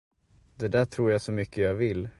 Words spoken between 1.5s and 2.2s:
jag vill.